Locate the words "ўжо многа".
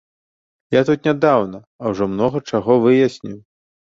1.93-2.37